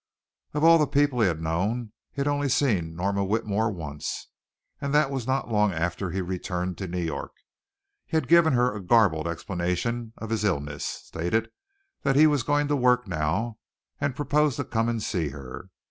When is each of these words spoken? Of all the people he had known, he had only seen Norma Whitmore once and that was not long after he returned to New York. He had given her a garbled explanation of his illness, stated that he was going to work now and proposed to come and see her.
Of 0.55 0.63
all 0.63 0.79
the 0.79 0.87
people 0.87 1.21
he 1.21 1.27
had 1.27 1.43
known, 1.43 1.91
he 2.11 2.21
had 2.21 2.27
only 2.27 2.49
seen 2.49 2.95
Norma 2.95 3.23
Whitmore 3.23 3.69
once 3.69 4.29
and 4.81 4.95
that 4.95 5.11
was 5.11 5.27
not 5.27 5.49
long 5.51 5.71
after 5.71 6.09
he 6.09 6.21
returned 6.21 6.79
to 6.79 6.87
New 6.87 7.03
York. 7.03 7.33
He 8.07 8.17
had 8.17 8.27
given 8.27 8.53
her 8.53 8.73
a 8.75 8.81
garbled 8.81 9.27
explanation 9.27 10.13
of 10.17 10.31
his 10.31 10.43
illness, 10.43 10.83
stated 10.85 11.51
that 12.01 12.15
he 12.15 12.25
was 12.25 12.41
going 12.41 12.67
to 12.69 12.75
work 12.75 13.07
now 13.07 13.59
and 13.99 14.15
proposed 14.15 14.55
to 14.55 14.63
come 14.65 14.89
and 14.89 15.03
see 15.03 15.29
her. 15.29 15.69